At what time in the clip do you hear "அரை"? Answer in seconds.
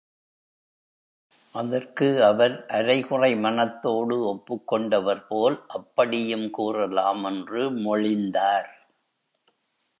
2.67-3.01